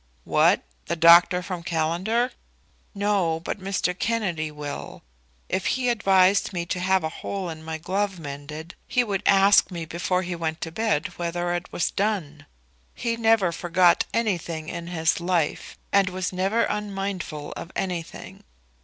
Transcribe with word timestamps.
"What; 0.23 0.63
the 0.87 0.95
doctor 0.95 1.43
from 1.43 1.61
Callender?" 1.61 2.31
"No; 2.95 3.39
but 3.39 3.59
Mr. 3.59 3.93
Kennedy 3.95 4.49
will. 4.49 5.03
If 5.47 5.67
he 5.77 5.89
advised 5.89 6.53
me 6.53 6.65
to 6.73 6.79
have 6.79 7.03
a 7.03 7.09
hole 7.21 7.51
in 7.51 7.63
my 7.63 7.77
glove 7.77 8.19
mended, 8.19 8.73
he 8.87 9.03
would 9.03 9.21
ask 9.27 9.69
me 9.69 9.85
before 9.85 10.23
he 10.23 10.33
went 10.35 10.59
to 10.61 10.71
bed 10.71 11.09
whether 11.19 11.53
it 11.53 11.71
was 11.71 11.91
done. 11.91 12.47
He 12.95 13.15
never 13.15 13.51
forgot 13.51 14.05
anything 14.11 14.69
in 14.69 14.87
his 14.87 15.19
life, 15.19 15.77
and 15.91 16.09
was 16.09 16.33
never 16.33 16.63
unmindful 16.63 17.51
of 17.55 17.71
anything. 17.75 18.43